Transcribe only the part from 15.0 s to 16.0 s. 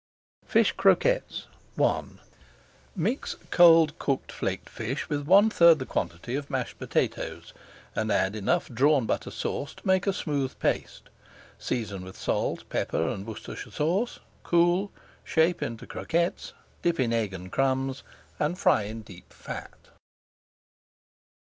shape into [Page 462]